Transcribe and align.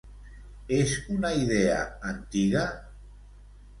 És 0.77 0.93
una 1.17 1.31
idea 1.41 1.77
antiga? 2.13 2.65